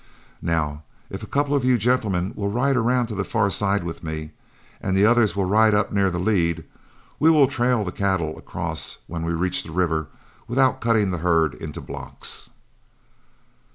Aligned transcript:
Now, 0.41 0.81
if 1.11 1.21
a 1.21 1.27
couple 1.27 1.53
of 1.55 1.63
you 1.63 1.77
gentlemen 1.77 2.33
will 2.35 2.49
ride 2.49 2.75
around 2.75 3.11
on 3.11 3.17
the 3.19 3.23
far 3.23 3.51
side 3.51 3.83
with 3.83 4.03
me, 4.03 4.31
and 4.81 4.97
the 4.97 5.05
others 5.05 5.35
will 5.35 5.45
ride 5.45 5.75
up 5.75 5.91
near 5.91 6.09
the 6.09 6.17
lead, 6.17 6.63
we 7.19 7.29
will 7.29 7.45
trail 7.45 7.83
the 7.83 7.91
cattle 7.91 8.35
across 8.35 8.97
when 9.05 9.23
we 9.23 9.33
reach 9.33 9.61
the 9.61 9.69
river 9.71 10.07
without 10.47 10.81
cutting 10.81 11.11
the 11.11 11.19
herd 11.19 11.53
into 11.53 11.81
blocks." 11.81 12.49